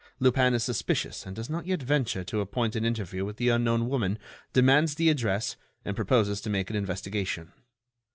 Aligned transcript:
Lupin 0.19 0.55
is 0.55 0.63
suspicious 0.63 1.27
and 1.27 1.35
does 1.35 1.47
not 1.47 1.67
yet 1.67 1.83
venture 1.83 2.23
to 2.23 2.41
appoint 2.41 2.75
an 2.75 2.83
interview 2.83 3.23
with 3.23 3.37
the 3.37 3.49
unknown 3.49 3.87
woman, 3.87 4.17
demands 4.51 4.95
the 4.95 5.11
address 5.11 5.57
and 5.85 5.95
proposes 5.95 6.41
to 6.41 6.49
make 6.49 6.71
an 6.71 6.75
investigation. 6.75 7.51